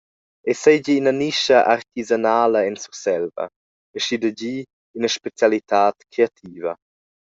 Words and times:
Ei 0.49 0.55
seigi 0.61 0.93
ina 0.99 1.13
nischa 1.21 1.57
artisanala 1.75 2.59
en 2.69 2.75
Surselva, 2.83 3.45
aschia 3.97 4.17
da 4.23 4.29
gir 4.39 4.63
ina 4.97 5.09
specialitad 5.17 5.95
creativa. 6.11 6.71